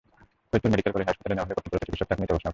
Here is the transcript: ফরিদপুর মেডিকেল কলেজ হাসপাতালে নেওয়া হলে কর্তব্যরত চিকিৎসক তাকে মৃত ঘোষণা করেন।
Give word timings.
ফরিদপুর 0.49 0.71
মেডিকেল 0.73 0.93
কলেজ 0.93 1.07
হাসপাতালে 1.11 1.35
নেওয়া 1.35 1.47
হলে 1.47 1.57
কর্তব্যরত 1.57 1.83
চিকিৎসক 1.85 2.07
তাকে 2.09 2.19
মৃত 2.21 2.29
ঘোষণা 2.33 2.39
করেন। 2.43 2.49